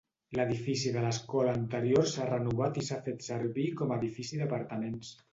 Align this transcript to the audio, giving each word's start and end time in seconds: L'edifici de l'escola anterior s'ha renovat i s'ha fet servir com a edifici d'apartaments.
L'edifici 0.37 0.91
de 0.93 1.01
l'escola 1.01 1.51
anterior 1.57 2.07
s'ha 2.11 2.25
renovat 2.29 2.79
i 2.83 2.85
s'ha 2.87 2.97
fet 3.09 3.21
servir 3.27 3.67
com 3.83 3.93
a 3.93 3.99
edifici 4.01 4.41
d'apartaments. 4.41 5.13